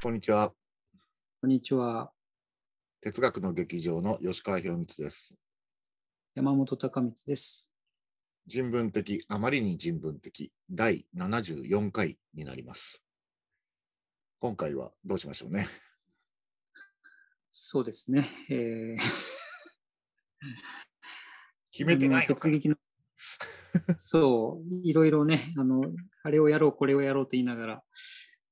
[0.00, 0.52] こんにちは。
[1.40, 2.12] こんにちは。
[3.00, 5.34] 哲学の劇場の吉川博光です。
[6.36, 7.68] 山本隆光です。
[8.46, 13.02] 人文的、あまりに人文的、第74回になります。
[14.38, 15.66] 今回はどうしましょうね。
[17.50, 18.28] そうですね。
[18.50, 18.98] えー、
[21.72, 22.76] 決めてないのかの
[23.96, 25.82] そう、いろいろね、あの、
[26.22, 27.82] あれをやろう、これをやろうと言いながら、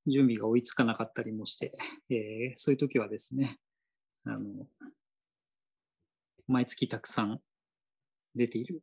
[0.06, 1.72] 準備が追いつかなかったりもして、
[2.10, 3.58] えーそういう時はですね、
[4.24, 4.68] あの、
[6.46, 7.42] 毎月たくさん
[8.34, 8.82] 出ている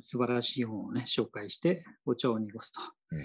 [0.00, 2.80] 素晴らしい本をね、紹介して、お茶を濁すと。
[3.10, 3.24] うん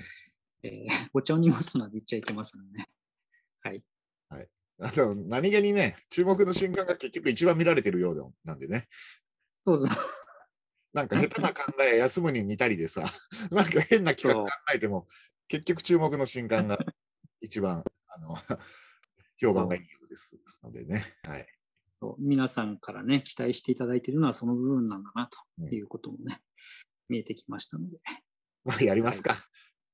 [0.63, 2.87] えー お茶を濁すのは言っちゃいけませんね。
[3.61, 3.83] はい。
[4.79, 8.87] あの何気にね、注目の瞬間が結局一番見られてるようなんでね。
[9.65, 9.87] どうぞ。
[10.93, 13.03] なんか下手な考え休むに似たりでさ、
[13.51, 15.07] なんか変な企画考えても、
[15.53, 16.79] 結局注目の瞬間が
[17.39, 18.35] 一番あの
[19.37, 20.31] 評判がいいようです
[20.63, 21.03] のでね。
[21.21, 21.47] はい。
[22.17, 26.41] 皆さんからね、期待していただいているのはその部分なんだなということもね、
[27.07, 27.99] 見えてきましたので、
[28.65, 29.47] まあ、やりますか。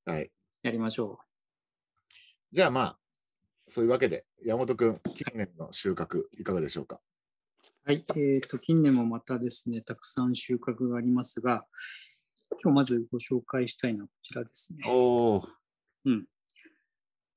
[0.06, 0.32] はい。
[0.64, 1.20] やりましょ
[2.52, 3.00] じゃあまあ、
[3.68, 7.02] そういうわけで、山本君、近年の収穫、いかがでしょうか？
[7.86, 7.90] う。
[7.90, 8.06] はい。
[8.16, 11.68] えっ、と、近年もまたですね、たくさん収穫がありますが、
[12.62, 14.84] 今日まずご紹介したいのはこちらですね。
[14.88, 15.48] おお、
[16.06, 16.26] うん。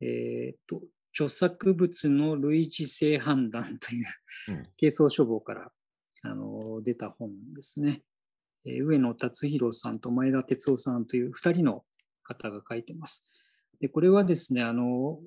[0.01, 0.83] えっ、と、
[1.15, 4.07] 著作物の類似性判断という、
[4.49, 5.71] うん軽装書房から
[6.23, 8.03] あの出た本ですね。
[8.65, 11.85] えー上野達弘さんと前田哲夫さんという2人の
[12.23, 13.29] 方が書いてます。
[13.81, 15.19] でこれはですね、あの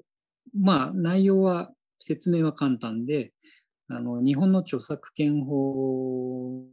[0.53, 3.31] まあ、内容は、説明は簡単で、
[3.87, 6.63] あの日本の著作権法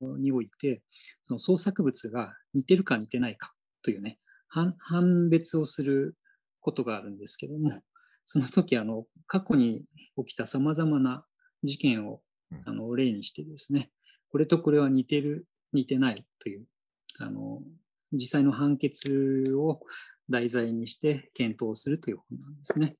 [0.00, 0.82] において、
[1.24, 4.18] その創作物が似てるか似てないかというね、
[4.52, 6.14] 判判別をする
[6.60, 7.82] ことがあるんですけども、
[8.24, 9.84] その時あの過去に
[10.16, 11.26] 起きたさまざまな
[11.62, 13.90] 事件をうんあの例にしてですね、
[14.28, 16.66] これとこれは似てる、似てないという、
[17.18, 17.62] あの
[18.12, 19.80] 実際の判決を
[20.28, 22.98] 題材にして検討するという本なんですね。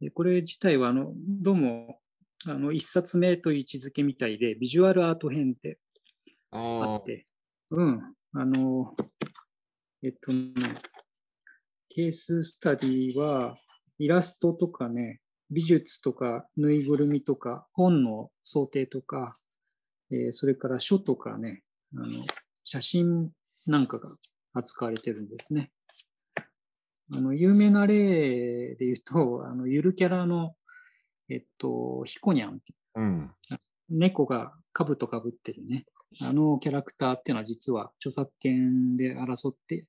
[0.00, 2.00] でこれ自体はあのどうも
[2.46, 5.78] あの一冊目という位置づけみたいで、ビジュアルアート編って
[6.50, 7.26] ああって、
[7.70, 8.96] うん、あの、
[10.02, 10.52] えっとね、
[11.94, 13.56] ケーススタディは、
[13.98, 19.32] イラストとかね、美術とか、ぬいぐるみとか、本の想定とか、
[20.10, 21.62] えーそれから書とかね、
[21.96, 22.08] あの
[22.64, 23.30] 写真
[23.66, 24.10] なんかが
[24.54, 25.70] 扱われてるんですね。
[27.12, 30.56] あの有名な例で言うと、あのゆるキャラの、
[31.28, 32.60] えっと、ヒコニャンって
[32.96, 33.30] うん。
[33.88, 35.84] 猫が兜かぶってるね、
[36.22, 39.86] あのキャラクターっていうのは実は著作権で争って、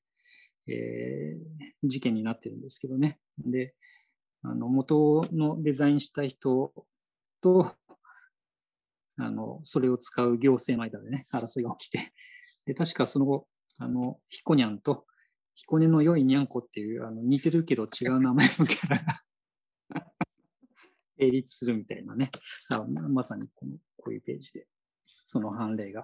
[0.67, 3.19] えー事件になってるんですけどね。
[3.37, 3.75] で、
[4.43, 6.73] あの元のデザインした人
[7.41, 7.73] と、
[9.17, 12.11] あの、それを使う行政の間でね、争いが起きて、
[12.65, 15.05] で、確かその後、あの、ヒコニャンと、
[15.53, 19.23] 彦根の良いにゃんこっていう、あの、似てるけど違う名前のキャラが
[21.17, 22.29] 成立するみたいなね。
[22.71, 24.67] あままさにこのこういうページで、
[25.23, 26.03] その判例が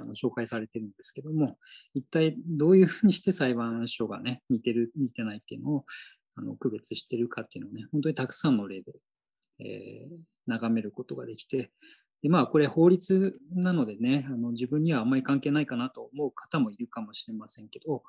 [0.00, 1.58] あの紹介されてるんですけども、
[1.94, 5.84] 一体どういうふうにして裁判所がね、似てる、似てないっていうのを
[6.36, 8.92] あの区別してるかっていうのをね、本当にたくさんの例で、
[9.60, 10.16] えー
[10.46, 11.70] 眺めることができて、
[12.22, 18.02] でまあ、これ法律なのでね、あの自分にはあんまり関係ないかなと思う方もいるかもしれませんけど、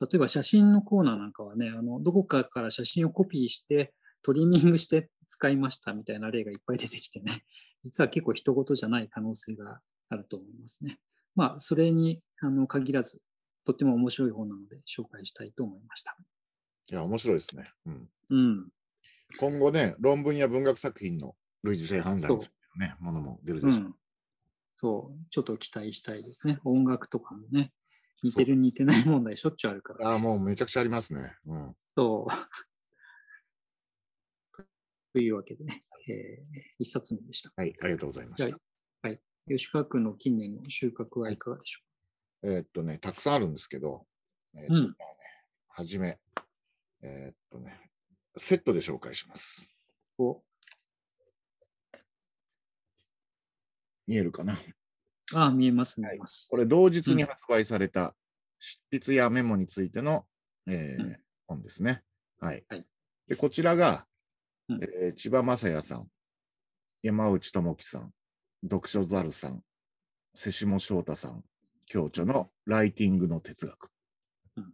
[0.00, 3.92] 例えば写真のコーナーなんかはね、あのどこかから写真をコピーして、
[4.22, 7.44] トリミングして使いましたみたいな例がいっぱい出てきてね、
[7.82, 9.80] 実は結構人事じゃない可能性が
[10.10, 10.98] あると思いますね。
[11.36, 13.20] まあ、それにあの限らず、
[13.64, 16.16] とっても面白い本なので紹介したいと思いました。
[16.88, 17.64] いや、面白いですね。
[17.84, 18.08] うん。
[18.30, 18.68] うん。
[19.38, 23.86] 今後ね、論文や文学作品の類似性判断するね、ものも出るでしょう。
[23.86, 23.94] うん。
[24.76, 26.58] そう、ちょっと期待したいですね。
[26.64, 27.72] 音楽とかもね、
[28.22, 30.08] 似てる似てない問題しょっちゅうあるから。
[30.08, 31.34] ああ、もうめちゃくちゃありますね。
[31.46, 31.76] うん。
[31.96, 32.32] そう。
[35.12, 37.50] というわけでね、えー一冊目でした。
[37.56, 38.58] はい、ありがとうございました。
[39.48, 39.56] はい。
[39.58, 41.80] 吉川君の近年の収穫はいかがでしょ
[42.42, 44.06] えーっとね、たくさんあるんですけど、
[44.54, 44.94] えーっとうんね
[45.68, 46.18] はじめ、
[47.02, 47.78] えーっとね、
[48.36, 49.66] セットで紹介します。
[50.18, 50.42] うお
[54.06, 54.56] 見えるかな？
[55.34, 56.48] ああ、見えます、見えます。
[56.50, 58.14] これ、同日に発売された
[58.60, 60.24] 執筆やメモについての、
[60.66, 61.16] えーうん
[61.48, 62.02] 本ですね。
[62.40, 62.64] はい。
[62.68, 62.86] はい
[63.28, 64.06] でこちらが、
[64.68, 66.08] うんえー千葉雅也さん、
[67.02, 68.12] 山内朋樹さん、
[68.62, 69.62] 読書猿さん、
[70.34, 71.44] 瀬下翔太さん、
[71.90, 73.90] 共著のライティングの哲学。
[74.56, 74.72] うん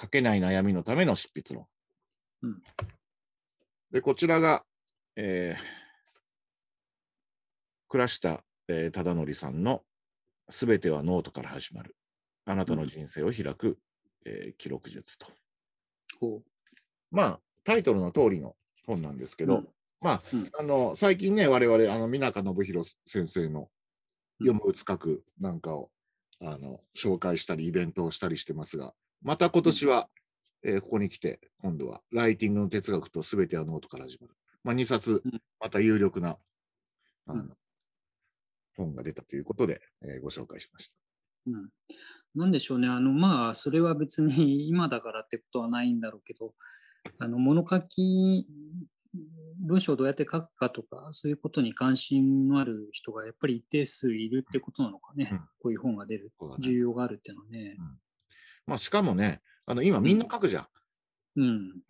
[0.00, 1.66] 書けない悩みのための執筆論。
[2.42, 2.62] うん
[3.92, 4.64] で、こちらが、
[5.16, 5.62] えー、
[7.88, 9.82] 倉下、えー、忠則さんの
[10.48, 11.94] すべてはノートからはじまる。
[12.46, 13.78] あなたの人生を開く、
[14.24, 15.26] えー、記録術と。
[16.18, 16.42] ほ
[17.10, 19.68] まあ、タイトルの通りの本なんですけど、うん
[20.02, 23.68] まあ、うんあの、最近ね、我々、あの、皆信弘先生の
[24.40, 25.90] 読むうくなんかを、
[26.40, 30.08] あの、紹介したり、イベントをしたりしてますが、また今年は、
[30.64, 34.34] えーここに来て、今度は、ライティングの哲学とすべてはノートから始まる。
[34.64, 36.36] まあ、2冊うん、また有力な、
[37.26, 37.52] あのうん
[38.74, 40.96] 本が出たということで、えーご紹介しました。
[41.46, 41.52] う。
[41.52, 41.70] うん。
[42.34, 42.88] なんでしょうね。
[42.88, 46.54] あの、まあ、それは別に今だからってことはないんだろうけど、
[47.18, 48.46] あの、物書き、
[49.62, 55.28] 文章をどうやって書くかとか、そういうことに関心のある人がやっぱり一定数いるってことなのかね。
[55.30, 57.76] うんこういう本が出るね需要があるっていうのはね。
[58.66, 60.66] まあ、しかもね、あの、今みんな書くじゃん。
[61.36, 61.82] うん。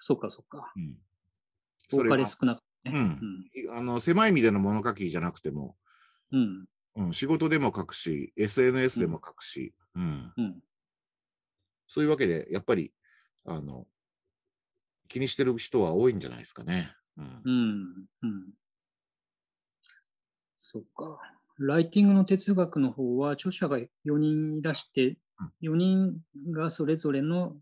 [0.00, 0.72] そうか、そうか。
[0.76, 0.96] うん
[1.90, 2.92] 多かれそれが少なくね。
[2.94, 5.76] うんあの狭い意味での物書きじゃなくても、
[6.30, 6.66] うん。
[6.96, 10.60] うん、仕事でも書くし、SNS でも書くし、うんうん。
[11.86, 12.92] そういうわけで、やっぱり
[13.44, 13.86] あの
[15.08, 16.92] 気にしてる人は多いんじゃないですかね。
[17.16, 18.06] うんうん。
[18.22, 18.54] うん。
[20.56, 21.18] そっか。
[21.58, 25.16] ライティングの哲学の方は、著者が4人いらして、
[25.62, 26.20] 4人
[26.52, 27.56] がそれぞれの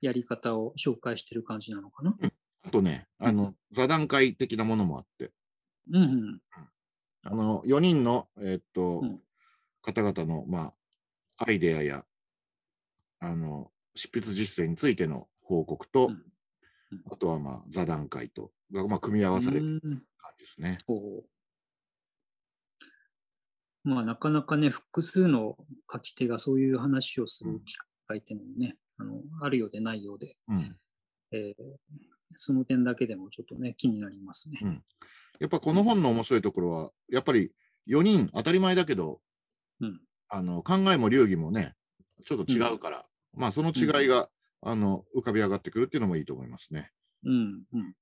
[0.00, 2.16] やり方を紹介してる感じなのかな？
[2.64, 5.32] あとね、あの座談会的なものもあって、
[5.92, 6.40] うんうん。
[7.22, 9.20] あの4人の、えっとうん
[9.80, 10.74] 方々の、ま
[11.38, 12.04] あ、アイデアや
[13.20, 16.22] あの執筆実践についての報告と、うんうん
[17.10, 19.80] あとは、まあ、座談会とが、まあ、組み合わされてるうん。
[19.80, 20.00] 感
[20.38, 20.78] じですね。
[23.84, 25.56] まあ、なかなかね、複数の
[25.90, 27.76] 書き手がそういう話をする機
[28.06, 30.76] 会っていうのもね、あのあるようでないようで、うん。
[31.32, 31.62] えー
[32.36, 34.58] その点だけでもちょっとね、気になりますね。
[34.62, 34.84] うん。
[35.40, 37.52] やっぱこの本の面白いところは、やっぱり
[37.88, 39.20] 4人、当たり前だけど、
[39.80, 40.00] うん。
[40.28, 41.74] あの考えも流儀もね、
[42.24, 44.28] ちょっと違うから、まあその違いが、
[44.60, 46.90] あの浮かび上がってくるっていうのもいいと思いますね。
[47.24, 47.94] うん、うん。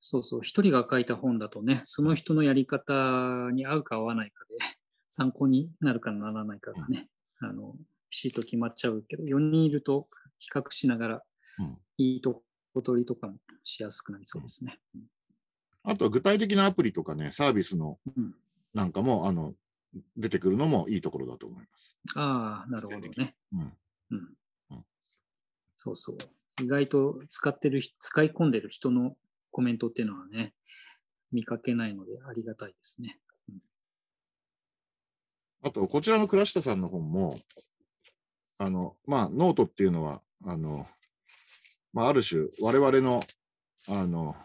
[0.00, 4.56] そうそう、一人が書いた本だとね、その人のやり方に合うか合わないかで、
[5.08, 7.76] 参考になるかならないかがね、あの、
[8.10, 10.08] ピシッと決まっちゃうけど、4人いると
[10.38, 11.24] 比較しながら、
[11.58, 14.78] うんいいとこ取りとかもしやすくなりそうですね。
[15.82, 18.34] あとは具体的なアプリとかね、サービスのうん、
[18.72, 19.56] なんかもあの
[20.16, 21.98] 出てくるのもいいところだと思います。
[22.14, 23.34] ああ、なるほどね。
[23.52, 23.72] うん
[24.10, 24.34] うん。
[24.70, 24.84] うん。
[25.76, 26.18] そうそう。
[26.62, 29.16] 意外と使ってる人、使い込んでる人の
[29.50, 30.54] コメントっていうのはね、
[31.32, 33.18] 見かけないのでありがたいですね。
[35.62, 37.40] あと、こちらの倉下さんの本も、
[38.58, 40.86] あの、まあ、ノートっていうのは、あの、
[41.92, 43.22] まあ、ある種、我々の、
[43.88, 44.36] あの、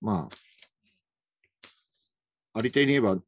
[0.00, 0.28] ま
[2.54, 3.20] あ、ありていに言えば、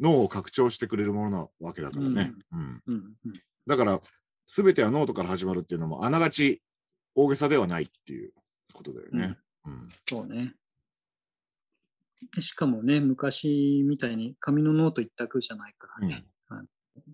[0.00, 2.32] 脳を拡張してくれるものなわけだからね。
[2.52, 2.82] うん。
[2.86, 3.14] うん。
[3.24, 4.00] うん、だから、
[4.46, 6.62] すべてはノートから始まるっていうのも、あながち
[7.14, 8.32] 大げさではないっていう
[8.72, 9.36] ことだよね。
[9.64, 9.88] うん。
[10.08, 10.54] そうね。
[12.40, 16.24] しかもね、昔みたいに紙のノート一択じゃないからね、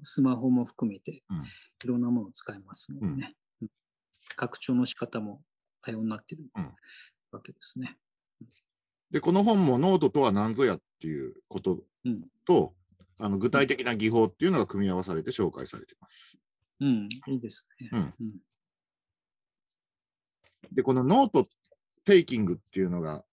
[0.03, 1.39] スマホも含めてうん。
[1.39, 1.43] い
[1.87, 3.69] ろんなものを使えますのでね、うん。
[4.37, 5.43] 拡張の仕方も
[5.83, 6.75] 多様になってるうん。
[7.33, 7.97] わけですね。
[9.11, 12.75] で、この本もノートとは何ぞやっていうことうん、と、
[13.19, 16.39] あの具体的な技法っていうのが組み合わされて紹介されています。
[16.81, 17.91] うん、いいですね。
[17.93, 18.15] うん。
[18.21, 18.33] うん。
[20.73, 21.47] で、このノート
[22.05, 23.25] テイキングっていうのが、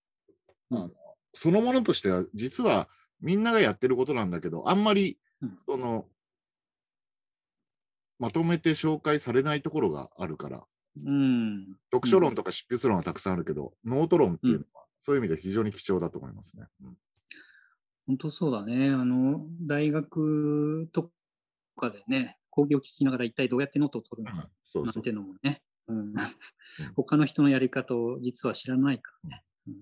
[1.33, 2.89] そのものとしては、実は
[3.21, 5.59] みんながやってることなんだけど、あんまり、うん。
[5.65, 6.05] その、
[8.19, 10.65] まとめて紹介されないところがあるから、
[11.05, 16.65] うん、読書論とか執筆論はたくさんあるけど、ノート論っていうのは、そういう意味で非常に貴重だと思いますね。
[16.83, 16.97] うん。
[18.07, 18.89] 本当そうだね。
[18.89, 21.11] あの、大学と
[21.75, 24.49] かでね、講義を聞きながら一体どうやってノートを取るのか
[24.83, 26.13] なんていうのもね、うん、
[26.97, 29.43] 他の人のやり方を実は知らないからね。
[29.67, 29.75] うん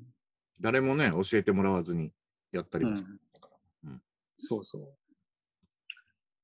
[0.61, 2.13] 誰もね、教えてもらわずに
[2.53, 3.49] やったりもするか
[3.83, 4.01] ら。
[4.37, 4.83] そうそう。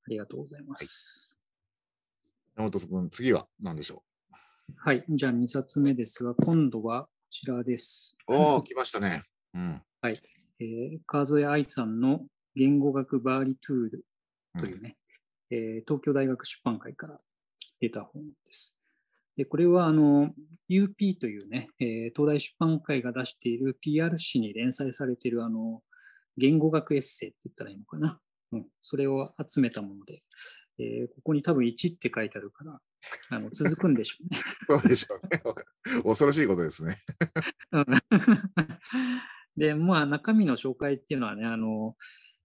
[0.04, 1.40] ありがとうございます。
[2.58, 4.04] 山本君、次は何でしょ
[4.76, 5.06] はい。
[5.08, 8.18] じゃあ2冊目ですが、今度はこちらです。
[8.28, 9.24] うおお、来ましたね。
[9.54, 9.82] うん。
[10.04, 14.06] えー川添愛さんの言語学バーリトゥール
[14.60, 14.98] というね、
[15.52, 17.20] えー東京大学出版会から
[17.80, 18.78] 出た本です。
[19.38, 20.32] でこれはあの
[20.70, 25.82] UP というね、えー東大出版会が出している PR 誌に連載されているあの
[26.38, 28.20] 言語学エッセイって言ったらいいのかな。
[28.54, 30.24] うん、それを集めたもので、
[30.80, 32.80] えーここに多分1って書いてあるから、
[33.32, 34.40] あの続くんでしょうね。
[34.82, 35.42] そうでしょうね。
[36.04, 36.96] 恐ろしいことですね。
[37.72, 37.86] うん
[39.58, 41.96] で、まあ、中身の紹介っていうのはね、あの、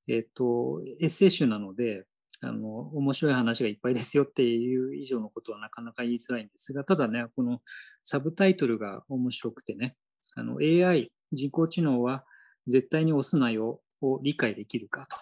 [0.08, 2.06] えっ、と、エッセイ集なので、
[2.42, 7.60] あの、面白い話がいっぱいですよっていう以上のことはなかなか言いづらいんですが、ただね、この
[8.02, 9.96] サブタイトルが面白くてね、
[10.36, 12.24] AI、人工知能は
[12.66, 15.16] 絶対に押すなよを理解できるかと、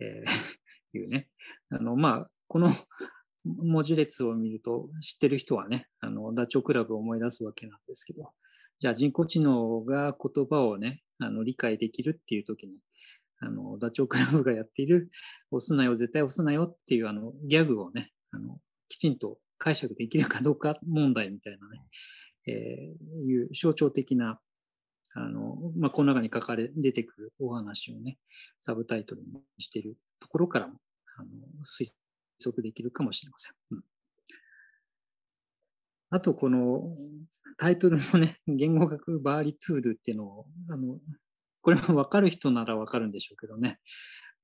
[0.00, 0.56] えー
[0.96, 1.28] いうね。
[1.70, 2.72] あの、まあ、この
[3.44, 8.32] 文字列を見ると知ってる人はね、あの、ダチョウ倶楽部を思い出すわけなんですけど、
[8.78, 12.74] じゃあ人工知能が言葉をね、あの理解できるっていう時に、
[13.40, 15.10] あの、ダチョウ倶楽部がやっている、
[15.50, 21.82] 押すなよ、絶対押すなよっていうあのギャグをね、あのきちんと解釈できるかどうか問題みたいなね、
[22.46, 24.40] えーいう象徴的な、
[25.14, 28.18] あの、まあ、この中に書かれ、出てくるお話をね、
[28.58, 30.74] サブタイトルにしているところからも、
[31.18, 31.28] あの
[31.64, 31.90] 推
[32.42, 33.52] 測できるかもしれません。
[33.72, 33.84] うん
[36.10, 36.96] あと、この
[37.58, 40.98] タイトルのね、言語学バーリトゥードっていうのを、あの、
[41.66, 43.80] これも分かる人なら分かるんでしょうけどね、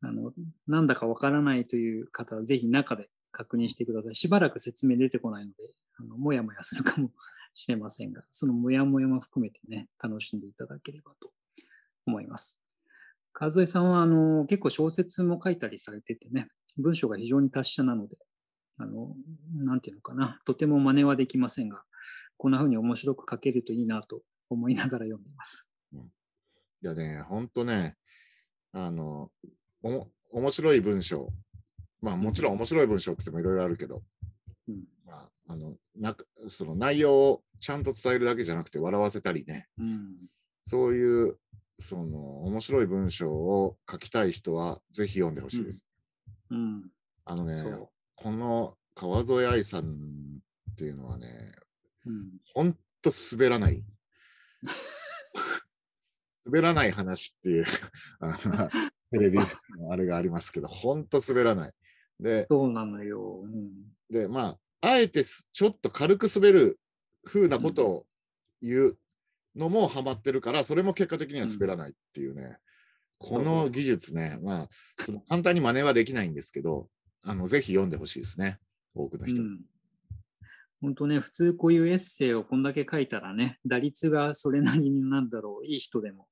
[0.01, 0.33] あの、
[0.67, 4.17] なんだか分からないという方はぜひ中で確認してください。
[4.17, 7.13] しばらく説明出てこないので、あのもやもやするかも
[7.55, 11.31] しれませんが、そのもやもやも含めてね、楽しんでいただければと
[12.09, 12.61] 思います。
[13.33, 18.17] 川添さんはあの結構小説も書いたりされててね、文章が非常に達者なので、
[18.79, 19.15] あの、
[19.55, 21.85] なていうのかな、とても真似はできませんが、
[22.37, 25.72] こんな風に面白く書けるといいなと思いながら読んでいます。
[26.83, 27.97] いやね、ほんとね、
[28.73, 29.31] あの、
[29.83, 31.29] おも面白い文章。
[32.01, 34.03] まあもちろん面白い文章って言ってもいろいろあるけど、
[34.69, 40.15] うんまあ、あの、なくその内容をちゃんと伝えるだけじゃなくて笑わせたりね、うん
[40.65, 41.39] そういう、
[41.81, 45.87] その、面白い文章を書きたい人はぜひ読んでほしいです。
[46.51, 46.91] うん、
[47.25, 49.85] あのねそ、この川添愛さん
[50.73, 51.53] っていうのはね、
[52.07, 52.11] う。
[52.11, 53.85] うんほんと滑らない。
[56.47, 57.65] 滑らない話っていう
[59.13, 59.45] テレビの
[59.91, 61.73] あれがありますけど、ほんと滑らない。
[62.21, 63.43] で、そうなのよ。
[63.45, 63.71] うん
[64.11, 66.79] で、まあ、あえてすちょっと軽く滑る
[67.25, 68.07] 風なことを
[68.61, 68.99] 言う
[69.57, 72.59] のもハマってるから、それも結果的には滑らないっていうね、
[73.19, 74.69] この技術ね、まあ、
[74.99, 76.89] その簡単に真似はできないんですけど、
[77.23, 78.59] あの、ぜひ読んでほしいですね、
[78.95, 79.49] 多くの人に。
[79.49, 79.61] うん
[80.83, 86.27] 本当ね、普通こういうエッセイをこんだけ書いたらね、打率がそれなりになんだろう、いい人でも、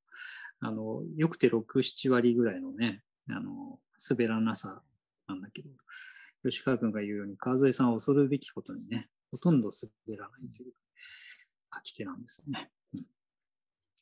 [0.60, 3.78] あの、よくて6、7割ぐらいのね、あの、
[4.10, 4.82] 滑らなさ
[5.26, 5.70] なんだけど、
[6.44, 10.72] 吉川君が言うように、川添さんは恐るべきことにね、ほとんど滑らないという
[11.74, 12.70] 書き手なんですね。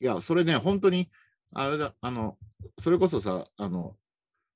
[0.01, 1.11] いや、それね、本当に、
[1.53, 2.39] あれだ、あの、
[2.79, 3.97] それこそさ、あの、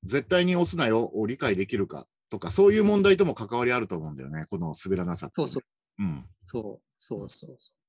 [0.05, 6.25] 絶対に押すなよを理解できるかとか、そういう問題とも関わりあると思うんだよね、この滑らなさってね、そうそう、うん。
[6.45, 7.82] そう、そうそうそう。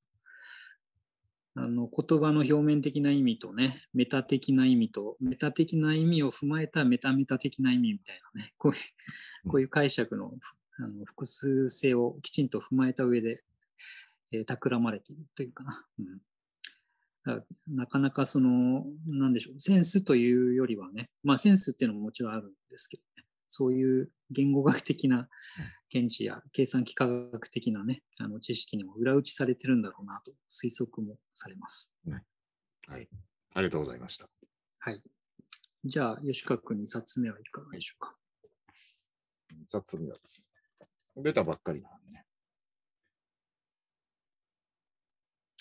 [1.56, 8.80] あの言葉の表面的な意味とね、メタ的な意味と、メタ的な意味を踏まえたメタメタ的な意味みたいなね、こういう
[9.50, 13.44] こういう解釈のふあの複数性をきちんと踏まえた上で、
[14.32, 15.86] えー企まれているというかな。
[16.00, 16.22] うん。
[17.68, 25.30] なかなかその、なんでしょう、センスというよりはね、まあセンスっていうのももちろんあるんですけどね、そういう言語学的な
[25.90, 31.94] 見地や計算機科学的なね、あの知識にも裏打ちされてるんだろうなと推測もされます。
[32.88, 33.08] はい。
[33.54, 34.28] ありがとうございました。
[34.80, 35.04] はい。
[35.86, 38.16] じゃあ、吉川君2冊目はいかがでしょうか
[39.54, 40.50] ？2冊目はです
[40.82, 40.88] ね
[41.24, 42.26] 出たばっかりなんでね。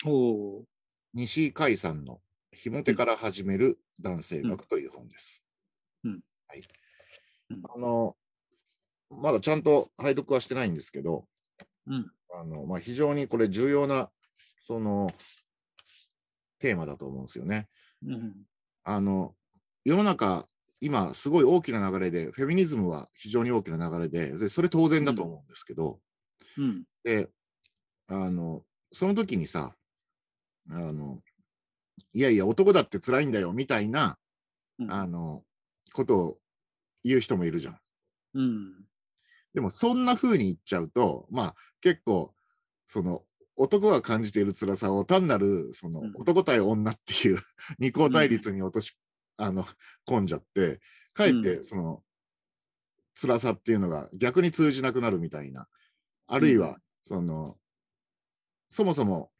[0.05, 0.65] おお
[1.13, 2.21] 西井海さんの
[2.51, 5.43] ひも手から始める男性学という本です。
[6.03, 6.11] うん
[6.47, 6.82] はいうん。
[7.63, 8.15] あの、
[9.09, 11.25] まだちゃんと拝読はしてないんですけど、
[11.87, 12.11] うん。
[12.33, 14.09] あの、まあ、非常にこれ重要な、
[14.61, 15.09] その、
[16.59, 17.67] テーマだと思うんですよね。
[18.05, 18.33] うん。
[18.83, 19.35] あの、
[19.83, 20.47] 世の中、
[20.81, 25.99] 今、すごい大きな流れで、フェミニズムは非常に大きな流れで、でそれ当然だと思うんですけど、
[26.57, 26.83] うん。
[27.03, 27.29] で、
[28.07, 29.75] あの、その時にさ、
[30.69, 31.21] あの、
[32.13, 34.17] いやいや、男だって辛いんだよ、みたいな、
[34.79, 34.91] うん。
[34.91, 35.43] あの、
[35.93, 36.37] ことを
[37.03, 37.79] 言う人もいるじゃん。
[38.35, 38.85] うん。
[39.53, 42.33] でも、そんな風に言っちゃうと、まあ、結構、
[42.87, 43.23] その、
[43.55, 47.37] 男が感じている辛さを単なる、そのうん、男対女っていう
[47.77, 48.97] 二項対立に落とし、
[49.37, 49.65] あの、
[50.07, 50.81] 込んじゃって、
[51.13, 52.03] かえって、うんその、
[53.15, 55.67] 辛さっていうのが逆に通じなくなるみたいな。
[56.25, 57.59] あるいは、その、
[58.69, 59.31] そもそも、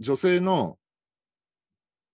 [0.00, 0.78] 女性の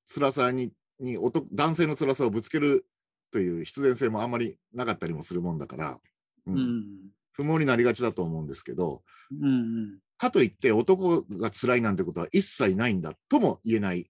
[0.06, 2.86] 辛さに、に男男性の辛さをぶつける
[3.34, 5.98] という必然性もあんまりなかったりもするもんだから、
[6.46, 6.84] ううんん。
[7.32, 9.98] 不毛になりがちだと思うんですけど、うん。
[10.16, 14.08] かといって男が辛いなんてことは一切ないんだとも言えない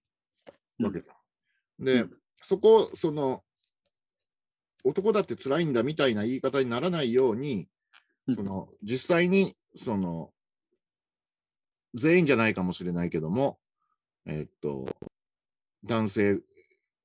[0.79, 1.15] わけだ。
[1.79, 3.43] で、うんそこ、その、
[4.83, 7.67] 男だって辛いんだみたいな言い方にならないように、
[8.27, 10.31] うんその、実際に、その、
[11.95, 13.57] 全員じゃないかもしれないけども、
[14.27, 14.85] えっと、
[15.83, 16.39] 男性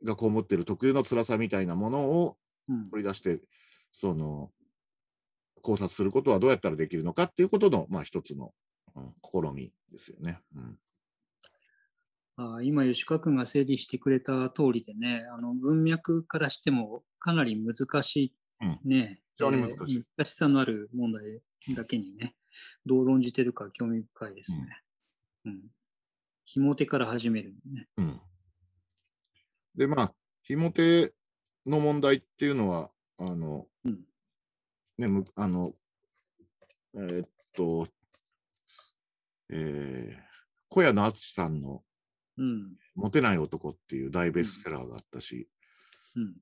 [0.04, 2.36] が被っている特有の辛さみたいなものを
[2.68, 3.40] うん取り出して、
[3.92, 4.50] その、
[5.62, 8.52] 考察することはどうやったらできるのかっていうことの、まあ一つの、
[8.96, 10.40] うん試みですよね。
[10.54, 10.78] うん
[12.36, 21.42] あー今、吉川君が整理してくれた通りでね、あの文脈からしてもかなり難しい、ね、非常に難しいえー難しさのある問題
[21.74, 22.34] だけにね、
[22.86, 24.80] どう論じてるか興味深いですね。
[25.44, 25.60] うん。
[26.44, 27.88] ひも手から始めるのね。
[27.98, 28.20] うん。
[29.74, 31.12] で、まあ、ひも手
[31.66, 34.00] の問題っていうのは、あの、うん
[34.98, 35.72] ね、むあの、
[36.94, 37.86] えーっと、
[39.50, 40.30] えー
[40.72, 41.82] 小谷の敦さんの
[42.38, 42.76] うん。
[42.94, 45.48] モテない男っていう大ベストセラーがあったし、
[46.14, 46.36] うん。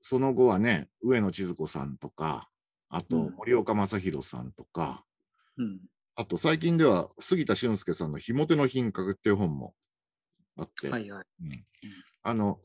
[0.00, 2.50] その後はね、上野千鶴子さんとか、
[2.88, 5.04] あとうん森岡正弘さんとか、
[5.56, 5.80] うん。
[6.16, 9.74] あと最近では杉田俊介さんのひも手の品格っていう本も
[10.56, 11.24] あって、はいはい。
[11.42, 11.50] うん
[12.22, 12.60] あの、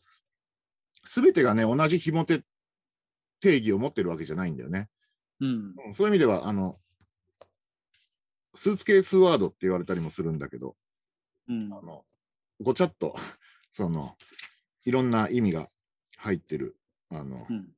[1.06, 2.44] すべてがね、同じひも手
[3.40, 4.90] 定義を持ってるわけじゃないんだよね。
[5.40, 5.76] うん。
[5.86, 6.80] うんそういう意味では、あの、
[8.56, 10.76] スーツケースワードって言われたりもするんだけど、
[11.50, 11.74] うん。
[11.74, 12.06] あの、
[12.62, 13.16] ごちゃっと、
[13.72, 14.18] その、
[14.86, 15.70] いろんな意味が
[16.18, 16.78] 入ってる。
[17.10, 17.74] あの、うん。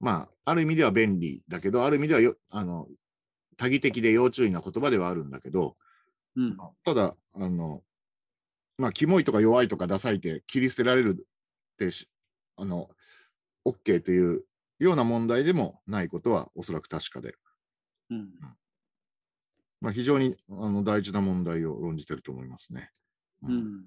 [0.00, 2.88] まあ、ある意味では便利だけど、ある意味ではよ、あの、
[3.56, 5.76] 多義的で要注意な言葉ではあるんだけど、
[6.36, 6.56] うん。
[6.84, 7.82] ただ、あの、
[8.78, 12.08] まあ、キモいとか弱いとかダサいって切り捨てられるってし、
[12.56, 12.88] あの、
[13.66, 14.44] OK という
[14.78, 17.34] ような問題でもないことはおそらく確かで、
[18.10, 18.30] うん。
[19.80, 22.90] まあ、非常にあの大事な問題を論じてると思いますね。
[23.42, 23.52] う。
[23.52, 23.84] ん。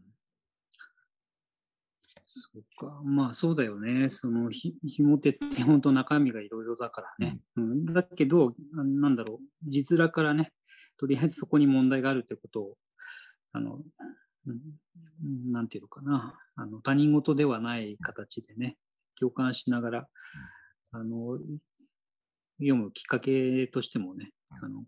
[2.25, 3.01] そうか。
[3.03, 4.09] まあそうだよね。
[4.09, 7.39] そのひ、ひも手って本当中身がいろいろだからね。
[7.57, 7.85] うん。
[7.93, 9.69] だけど、あなんだろう。
[9.69, 10.53] 字面からね、
[10.97, 12.77] とりあえずそこに問題があるってことを、
[13.51, 13.83] あの、うん、
[15.51, 16.37] なんていうのかな。
[16.55, 18.77] あの、他人事ではない形でね、
[19.19, 20.07] 共感しながら、
[20.91, 21.39] あの、
[22.57, 24.83] 読むきっかけとしてもね、あの、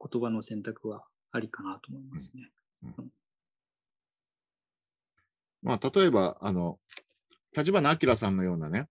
[0.00, 2.50] 言葉の選択はありかなと思いますね。
[5.62, 6.78] まあ、例えば、あの、
[7.56, 8.88] 立花明さんのようなね、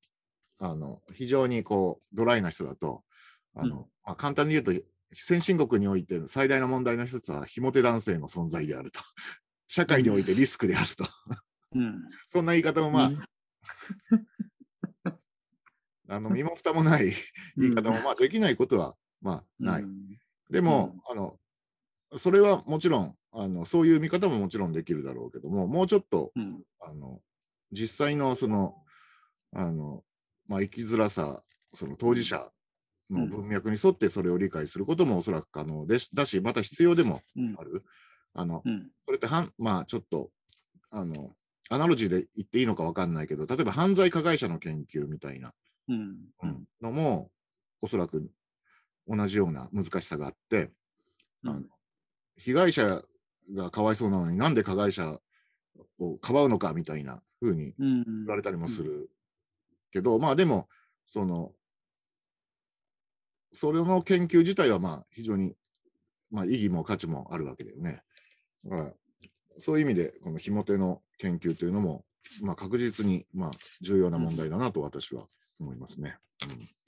[0.59, 3.03] あの、非常にこう、ドライな人だと、
[3.55, 4.71] あの、うんまあ、簡単に言うと、
[5.13, 9.01] 先進国において最大の問題の一つは、ひも手男性の存在であると。
[9.71, 11.05] 社会においてリスクであると。
[11.75, 12.03] うん。
[12.27, 13.21] そんな言い方もまあ、うん
[16.09, 17.13] あの、身も蓋もない
[17.55, 19.83] 言い方もまあできないことは、まあ、ない。
[19.83, 20.17] うん
[20.49, 21.39] でも、あの、
[22.17, 27.21] それはもちろん、あの、そういう見方ももちろんできるだろうけども、もうちょっと、うんあの、
[27.71, 28.75] 実際のその、
[29.53, 30.03] あの、
[30.47, 32.51] まあ、生きづらさ、その当事者
[33.09, 36.13] の文脈に沿ってそれを理解することもおそらく可能です。
[36.13, 37.85] だし、また必要でもうんある。
[38.33, 38.91] あの、うん。
[39.05, 40.31] それってはん、まあ、ちょっと、
[40.89, 41.31] あの、
[41.69, 45.53] アナロジーで言っていいのかわかんないけど、例えば犯罪加害者の研究みたいな、
[45.87, 46.17] うん。
[46.43, 47.31] うんのも、
[47.81, 48.29] おそらく
[49.07, 50.71] 同じような難しさがあって、
[51.43, 51.51] うん。
[51.51, 51.63] あの
[52.37, 53.03] 被害者
[53.53, 55.19] がかわいそうなのになんで加害者
[55.99, 58.03] をかばうのかみたいな風にうん。
[58.03, 59.09] 言われたりもする
[59.91, 60.69] けど、まあでも、
[61.05, 61.53] その、
[63.53, 65.55] それの研究自体はまあ非常に、
[66.31, 68.03] まあ、意義も価値もあるわけだよね。
[68.65, 68.93] だから、
[69.57, 72.05] そういう意味で、このひも手の研究というのも、
[72.41, 75.27] まあ確実に、まあ重要な問題だなと私は
[75.59, 76.17] 思いますね。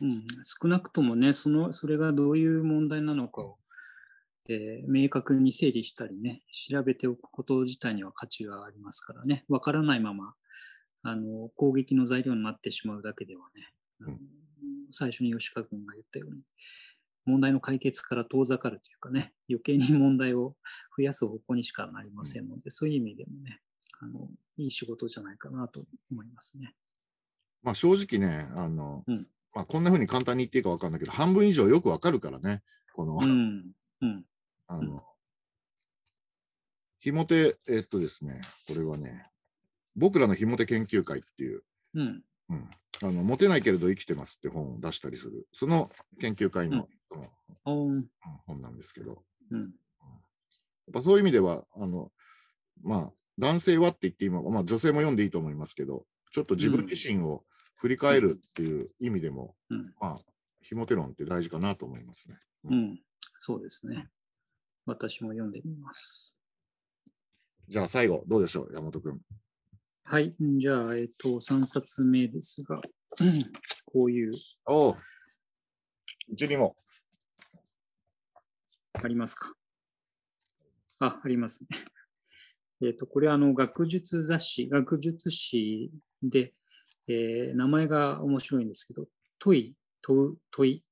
[0.01, 0.25] うん。
[0.43, 3.57] 少なくともねその、それがどういう問題なのかを、
[4.49, 10.33] えー明確に整理したりね、調べておくこと自体には価値がありますからね、わからないまま
[11.03, 14.19] あの攻撃の材料になってしまうだけではね、うん。
[14.91, 16.41] 最初に吉川君が言ったように、
[17.25, 20.55] 問題の解決から遠ざかるというかね、余計に問題を
[20.97, 23.62] 増やす方向にしかなりませんので、そういう意味でもね、
[23.99, 26.75] あのいい仕事じゃないかなと思いますね。
[27.62, 33.71] まあ正直ね、あの、うんまあこんな風に簡単に言っていいかわかんないけど、半分以上よくわかるからね、この、うん。
[34.01, 34.25] うん。
[34.67, 35.03] あうんの、
[36.99, 39.29] ひも手、えっとですね、これはね、
[39.95, 42.23] 僕らのひも手研究会っていう、うん。
[42.49, 42.69] うん、
[43.01, 48.08] あの、モテないけれど生きてますって本を出したりする、その研究会の、その
[48.45, 49.60] 本なんですけど、うん。
[49.62, 49.69] やっ
[50.93, 52.12] ぱそういう意味では、あの、
[52.82, 57.43] まあ、男性はって言って今、まあ女性も読んでいいと思いますけど、ちょっと自分自身を
[57.76, 59.93] 振り返るっていう意味でも、うん。
[59.99, 60.17] まあ、
[60.62, 62.38] ひも手論って大事かなと思いますね。
[62.65, 62.99] うん。
[63.39, 64.10] そうですね。
[64.86, 66.34] 私も読んでみます。
[67.67, 69.19] じゃあ最後、どうでしょう、山本君。
[70.04, 70.32] はい。
[70.32, 72.82] じゃあ、えっ、と、3冊目ですが、
[73.21, 73.43] う ん
[73.86, 74.34] こういう、
[74.65, 74.97] おう。
[76.30, 76.76] うちにも。
[79.04, 79.54] ありますか？
[81.00, 81.68] あ、ありますね。
[82.82, 86.54] えっと、これあの、学術雑誌、学術誌で、
[87.08, 89.08] えー名前が面白いんですけど、
[89.39, 90.84] 問い、問う、問い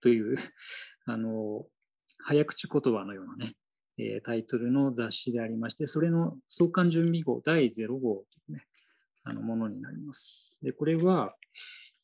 [0.00, 0.36] という、
[1.04, 1.68] あの、
[2.24, 3.56] 早口言葉のようなね、
[3.98, 8.66] えータイトルの雑誌でありまして、それの創刊準備号第0号というね、
[9.24, 10.58] あのものになります。
[10.62, 11.36] で、これは、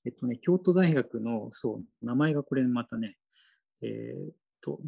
[0.05, 3.17] えっとね、京都大学の、そう、名前がこれまたね、
[3.81, 4.81] えーと、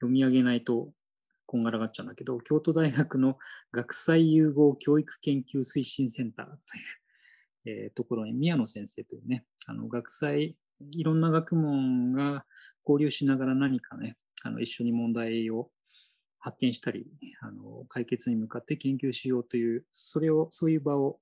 [0.00, 0.90] 読み上げないと
[1.46, 3.36] こんがらがっちゃうんだけど、京都大学の
[3.72, 6.56] 学際融合教育研究推進センターとい
[7.74, 10.56] う、えーところに宮野先生というね、あの学際、
[10.92, 12.44] いろんな学問が
[12.86, 15.70] 交流しながら何かね、あの一緒に問題を
[16.38, 17.06] 発見したり、
[17.42, 21.18] あの解決に向かって研究しようという、それを、そういう場を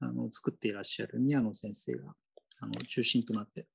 [0.00, 2.14] あの作っていらっしゃる宮野先生が
[2.60, 3.66] あの中心となって、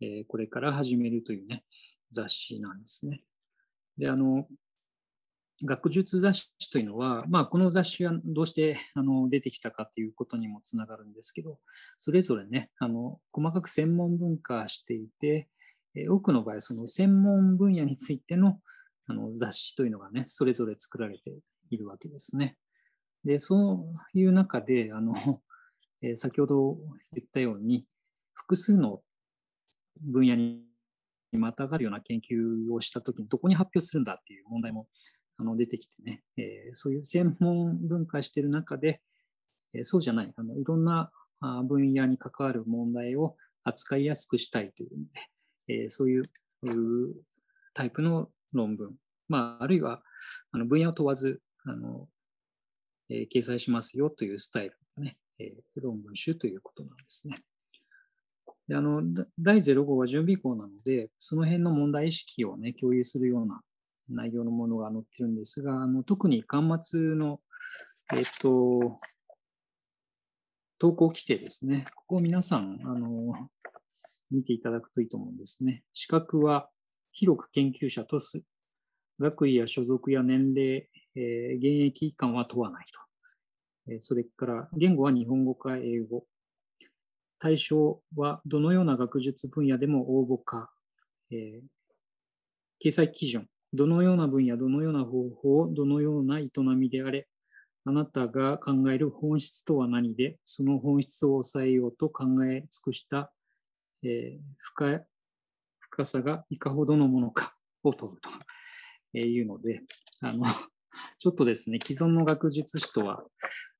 [0.00, 1.64] えーこれから始めるというね、
[2.10, 3.22] 雑誌なんですね。
[3.98, 4.46] で、あの、
[5.64, 11.58] 学術雑誌というのは、まあ、この雑誌はどうしてあの出てきたかということにもつながるんですけど、
[11.98, 15.48] それぞれね、あの細かく専門分化していて、
[16.10, 18.58] 多くの場合、その専門分野についての
[19.06, 21.38] あの雑誌というのがね、それぞれ作られて
[21.70, 22.56] いるわけですね。
[23.24, 25.14] で、そういう中で、あの、
[26.02, 26.76] え先ほど
[27.12, 27.86] 言ったように、
[28.34, 29.02] 複数の
[30.00, 30.64] 分野に
[31.38, 34.86] またがるような研究をしたときに、どこに発表するんだっていう問題も
[35.36, 39.00] あの出てきてね、えーそういう専門分化している中で、
[39.74, 45.04] えーそうじゃない、あのいろんなあ分野に関わる問題を扱いやすくしたいというの
[45.66, 46.24] で、えーそういう
[47.74, 48.94] タイプの論文、
[49.28, 50.02] まあ、あるいは
[50.52, 52.08] あの分野を問わずあの、
[53.10, 57.36] えー掲載しますよというスタイルのね、えー論文集ということなんですね。
[58.68, 59.02] であの
[59.38, 63.60] 第0号は準備項なので、その辺の問題意識をね、共有するような
[64.08, 67.40] 内容のものが載ってるんですが、あの特に端末の、
[68.14, 69.00] えっと、
[70.78, 71.84] 投稿規定ですね。
[71.94, 73.48] ここを皆さん、あの、
[74.30, 75.84] 見ていただくといいと思うんですね。
[75.92, 76.68] 資格は
[77.12, 78.42] 広く研究者とす。
[79.20, 83.00] 学位や所属や年齢、えー現役期間は問わないと。
[83.92, 86.26] えそれから、言語は日本語か英語。
[87.44, 90.70] 対象はどのような学術分野でも応募か。
[91.30, 91.66] えー
[92.82, 93.46] 掲載基準。
[93.72, 97.28] どのような分野、どのような方法、どのような営みであれ、
[97.84, 103.32] あなたが考える本質とは何で、その本質を抑えようと考え尽くした、
[104.02, 105.02] えー深
[105.80, 107.52] 深さがいかほどのものか
[107.82, 108.20] を問う
[109.12, 109.82] というので、
[110.22, 110.44] あの、
[111.18, 113.22] ちょっとですね、既存の学術史とは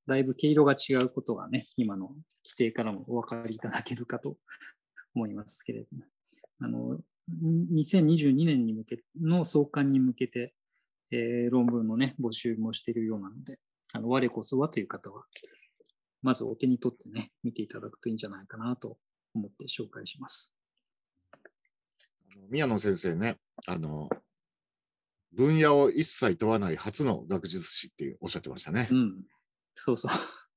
[0.06, 2.08] だいぶ毛色が違うことがね、今の
[2.44, 4.36] 規定からもお分かりいただけるかと
[5.14, 6.04] 思いますけれども、
[6.60, 6.98] あの、
[7.72, 10.54] 2022年に向けの創刊に向けて、
[11.10, 13.58] えー論文のね、募集もしているようなので、
[13.92, 15.24] あの、我こそはという方は、
[16.22, 18.98] まずお手に取ってね、見ていただくといいんじゃないかなと
[19.34, 20.56] 思って紹介します。
[21.32, 21.36] あ
[22.40, 24.08] の宮野先生ね、あの、
[25.32, 28.94] 分野を一切問わない初の学術史っておっしゃってましたねう。
[28.94, 29.24] ん。
[29.74, 30.10] そうそう。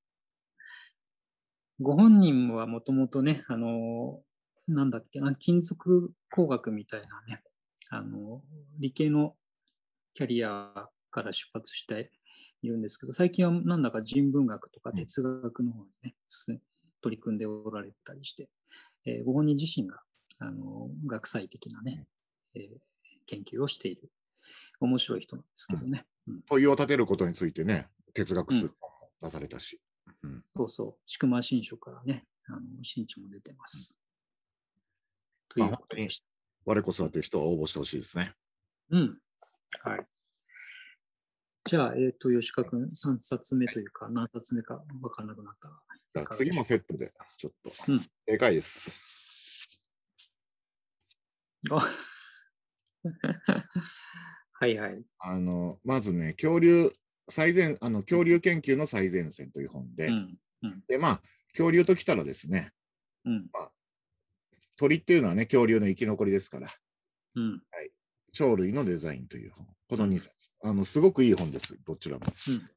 [1.80, 4.24] ご本人はもともとね、あの、
[4.68, 7.44] なんだっけな、金属工学みたいなね、
[7.90, 8.44] あの、
[8.80, 9.38] 理系の
[10.14, 12.12] キャリアから出発して
[12.62, 16.60] いるんですけど、最近はなんだか人文学とか哲学の方にね、す
[17.02, 18.50] 取り組んでおられたりして、
[19.06, 20.02] えーご本人自身が、
[20.40, 22.08] あの、学際的なね、
[22.56, 22.78] えー
[23.28, 24.10] 研究をしている、
[24.80, 26.06] 面白い人なんですけどね。
[26.28, 28.74] うん問いを立てることについてね、哲学書も
[29.22, 29.82] 出されたし。
[30.24, 34.00] うんそうそう、千曲新書からね、あの新書も出てます。
[35.50, 36.08] というまあことで。
[36.66, 38.34] 我こそはという人は応募してほしいですね。
[38.90, 39.18] うん。
[39.84, 40.06] はい。
[41.64, 45.70] じゃあ、えっ、と、吉川君、3冊目というか、何冊目か分からなくなった。
[46.14, 47.72] じゃあ次もセットで、ちょっと。
[47.92, 49.02] うん正解です。
[51.72, 51.80] あ
[54.60, 55.04] はいはい。
[55.20, 56.92] あの、まずね、恐竜、
[57.30, 60.38] 最前、あの、恐竜研究の最前線という本で、うん。
[60.64, 60.84] うん。
[60.88, 62.72] で、まあ、恐竜ときたらですね、
[63.26, 63.50] うん。
[64.76, 66.68] 鳥っていうのはね、恐竜の生き残りですから、
[67.36, 67.62] うん。
[68.38, 69.68] 鳥類のデザインという本。
[69.90, 70.32] この2冊。
[70.62, 72.26] あの、すごくいい本です、どちらも。
[72.26, 72.70] うん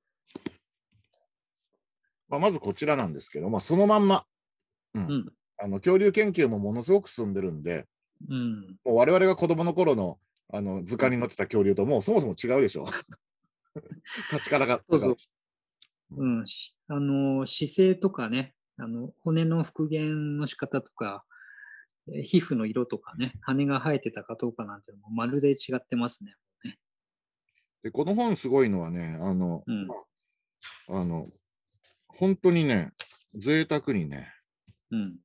[2.29, 4.25] まあ、まずこちらなんですけど、まあ、そのまんま、
[4.95, 5.33] うんうん。
[5.59, 7.87] あの恐竜研究もものすごく進んでるんで、
[8.29, 8.79] うん。
[8.85, 10.19] もう我々が子供の頃の
[10.53, 12.87] あの図鑑に載ってた恐竜ともうそもそも違うでしょ。
[14.33, 14.83] 立ちからが。
[14.89, 15.17] そうそう。
[16.13, 21.25] うん、しあの姿勢とかね、あの骨の復元の仕方とか、
[22.09, 26.35] えー皮膚の色とかね、羽が生えてたかどうかなんていうのもまるで違ってますね。
[27.83, 29.95] で、この本すごいのはね、あの、うんま
[30.89, 31.31] あ、あの、
[32.09, 32.93] 本当にね、
[33.35, 34.33] 贅沢にね、
[34.91, 35.19] うん。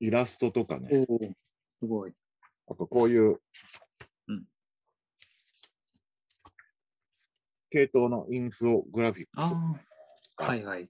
[0.00, 1.04] イラストとかね、
[1.78, 2.14] すごい。
[2.66, 3.40] あとこういう、
[4.28, 4.44] うん
[7.74, 10.48] 系統のインフォグラフィックス。
[10.48, 10.88] はいはい。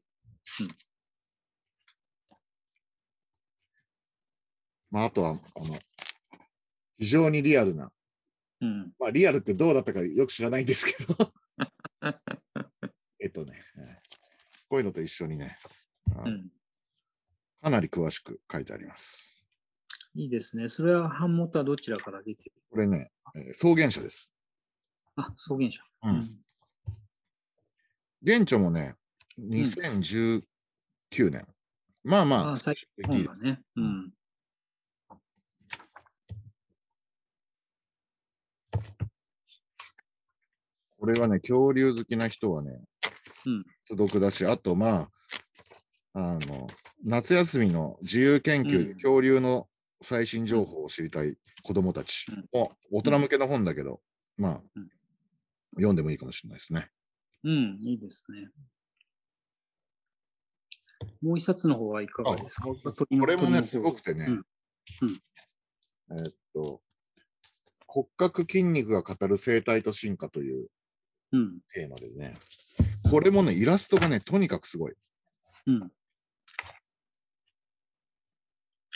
[4.90, 5.40] まあ、あとは、あの、
[6.98, 7.90] 非常にリアルな、
[8.60, 8.92] うん。
[8.98, 11.32] まあ、リアルってどうだったかよく知らないんですけど、
[13.18, 14.14] えっとね、えー
[14.68, 15.56] こういうのと一緒にね、
[16.16, 16.50] あうん。
[17.62, 19.42] かなり詳しく書いてあります。
[20.14, 20.68] いいですね。
[20.68, 22.62] それは版元はどちらから出てる？
[22.70, 24.34] これね、えー草原社です。
[25.16, 25.80] あ、草原社。
[26.02, 26.43] うん
[28.26, 28.94] 原著もね、
[29.38, 30.42] 2019
[31.30, 31.46] 年。
[32.02, 33.60] まあまあ、あ最近本がね。
[33.76, 34.12] うん。
[40.98, 42.80] これはね、恐竜好きな人はね、
[43.44, 43.64] うん。
[43.84, 45.10] 必読だし、あとま
[46.14, 46.66] あ、あの、
[47.04, 48.94] 夏休みの自由研究でうん。
[48.94, 49.68] 恐竜の
[50.00, 52.48] 最新情報を知りたい子供たちうん。
[52.58, 54.00] も、大人向けの本だけど、
[54.38, 54.88] まあ、うん。
[55.76, 56.88] 読んでもいいかもしれないですね。
[57.44, 58.48] うん、いいですね。
[61.22, 62.68] もう一冊の方はいかがですか？
[62.68, 64.44] これもね、すごくてね、うんうん
[66.18, 66.82] えーっと、
[67.86, 70.68] 骨格筋肉が語る生態と進化という
[71.32, 72.36] うん、テーマでね、
[73.10, 74.94] これもね、イラストがね、とにかくすごい。
[75.66, 75.90] うん。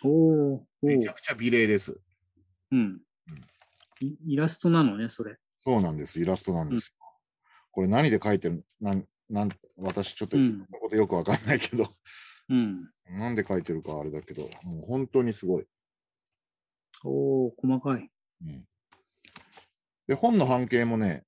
[0.05, 1.99] おお、めちゃくちゃ美麗です。
[2.71, 3.01] うん。
[4.01, 5.37] イイラストなのね、それ。
[5.65, 6.98] そうなんです、イラストなんですよ。
[7.79, 11.87] これ何で描いてるなんなん私ちょっとそうんのことよくわかんないけど、
[12.49, 12.91] うん。
[13.09, 15.65] なんで描いてるかあれだけど、もう本当にすごい。
[17.05, 18.11] おお、細かい。
[18.43, 18.65] うん
[20.09, 21.23] で、本の半径もね、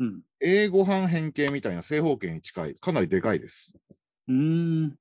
[0.00, 0.22] うん。
[0.40, 3.78] 英語半変形みたいな正方形に近い、かなりでかいです。
[4.26, 4.98] うーん。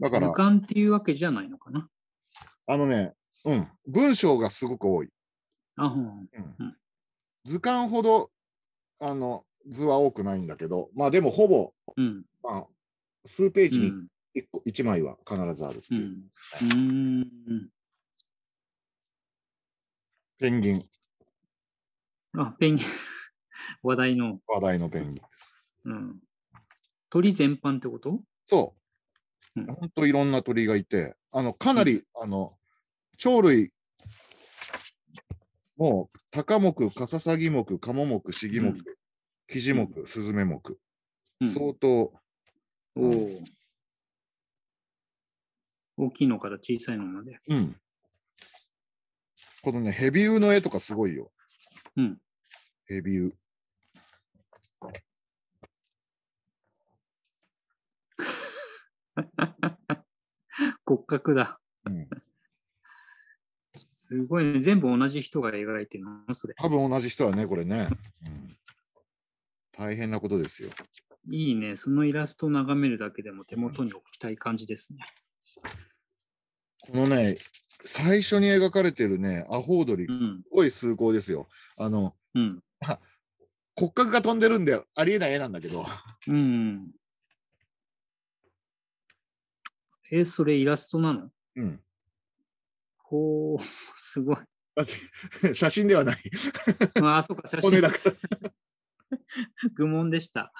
[0.00, 1.88] だから図、鑑っていうわけじゃないのかな？
[2.66, 5.10] あのね、うん、文章がすごく多い。
[5.76, 5.86] あ。
[5.86, 6.28] うん
[6.58, 6.76] うん
[7.44, 8.32] 図鑑ほど
[8.98, 12.24] あの図は多くないんだけど、まあでもほぼ、うん。
[12.42, 12.66] まあ、
[13.24, 14.06] 数ページにうん。
[14.34, 16.06] 1, 個1枚は必ずあるってういう。
[16.06, 16.30] ん。
[16.52, 17.68] うーん。
[20.38, 20.82] ペンギン、
[22.34, 22.86] あ、ペンギン。
[23.82, 24.40] 話題の。
[24.46, 25.90] 話題のペンギン。
[25.90, 26.20] うん。
[27.10, 28.22] 鳥全般ってこと？
[28.46, 28.74] そ
[29.56, 29.64] うう。
[29.64, 32.56] ん本当いろんな鳥がいて、あの、かなり、あの、
[33.20, 33.72] 鳥類、
[35.76, 38.84] もう、タカ目、カササギ目、カモ目、シギ目うん、
[39.48, 40.60] キジ目、スズメ目、
[41.40, 41.48] うん。
[41.48, 42.12] 相当。
[45.96, 47.40] 大きいのから小さいのまで。
[47.48, 47.74] うん。
[49.62, 51.32] このね、ヘビウの絵とかすごいよ。
[51.96, 52.20] うん。
[52.84, 53.32] ヘビウ。
[60.84, 61.58] 骨格だ。
[61.86, 62.06] うん。
[63.78, 64.60] すごいね。
[64.60, 66.34] 全部同じ人が描いてるの？
[66.34, 66.52] それ。
[66.54, 67.88] 多分同じ人はね、これね。
[68.26, 68.58] うん、
[69.78, 70.70] 大変なことですよ。
[71.30, 71.76] いいね。
[71.76, 75.06] そのイラストを眺めるだけでも手元に置きたい感じですね。
[76.80, 77.36] このね、
[77.84, 81.48] 最初に描かれてるね、アホウドリ、うんすごい崇高ですよ。
[81.76, 82.60] あの、うん。
[83.76, 85.86] 骨格が飛んでるんで、ありえない絵なんだけど。
[86.26, 86.90] うん。
[90.10, 91.30] え、それイラストなの？
[91.54, 91.80] うん。
[92.98, 93.58] ほう、
[94.00, 94.38] すごい。
[95.54, 96.16] 写真ではない。
[97.02, 97.98] ああ、そうか、写真骨だか
[98.42, 98.50] ら。
[99.74, 100.52] 愚問でした。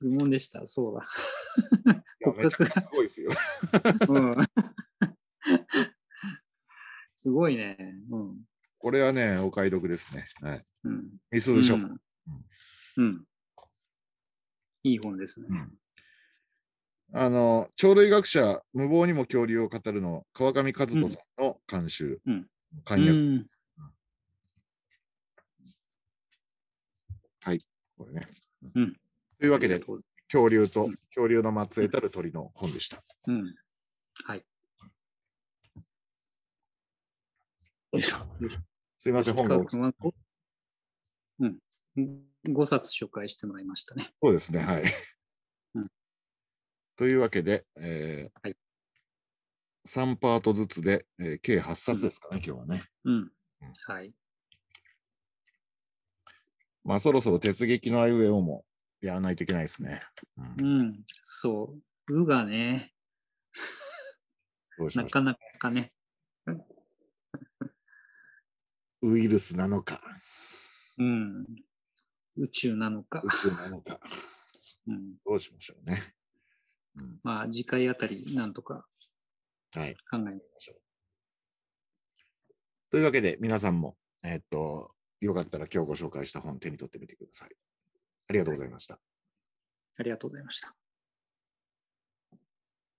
[0.00, 0.66] 愚問でした。
[0.66, 1.06] そうだ。
[1.94, 3.30] いやめちゃくちゃすごいですよ。
[4.08, 4.36] うん、
[7.14, 7.76] すごいね。
[8.10, 8.44] うん。
[8.78, 10.26] これはね、お買い得ですね。
[10.40, 10.66] はい。
[10.84, 11.10] うん。
[11.30, 11.74] みすず書。
[11.74, 12.00] うん。
[12.96, 13.24] うん。
[14.82, 15.48] いい本ですね。
[15.50, 15.78] うん
[17.16, 22.46] あの、鳥類学者、無謀にも恐竜を語るの、川上和人さんの監修、うん
[22.84, 23.46] 簡約、うん。
[28.04, 28.28] これね。
[28.74, 28.96] うん
[29.38, 33.02] というわけで恐竜と、うん恐竜の末裔たる鳥の本でした。
[33.28, 33.54] うん。
[34.24, 34.44] はい。
[37.92, 38.16] よいしょ
[38.98, 41.58] すいません、本がうん。
[42.48, 44.12] 5冊紹介してもらいましたね。
[44.20, 44.82] そうですね、はい。
[45.74, 45.86] うん
[46.96, 48.56] というわけで、えーはい
[49.86, 52.82] 3パートずつで、えー計8冊ですかね、今日はね。
[53.04, 53.32] うん。
[53.86, 54.14] はい。
[56.84, 58.64] まあそろそろ鉄撃のアイウェイをも
[59.00, 60.02] やらないといけないですね。
[60.60, 61.04] うんうん。
[61.24, 61.74] そ
[62.08, 62.14] う。
[62.14, 62.92] うがね、
[64.76, 65.90] しましょなかなかね。
[69.02, 69.12] う。
[69.12, 70.00] ウイルスなのか、
[70.98, 71.46] うん。
[72.36, 73.28] 宇宙なのか宇。
[73.30, 74.00] 宙なのか、
[74.86, 76.14] うん、どうしましょうね。
[77.00, 78.86] うん、まあ、次回あたり、なんとか
[79.74, 79.94] はい。
[80.10, 80.74] 考えましょ
[82.90, 84.93] というわけで、皆さんも、えーっと、
[85.24, 87.50] よかったら今日ご紹介した本手に取ってみてください。
[88.28, 89.00] ありがとうございました。
[89.96, 90.83] ありがとうございました。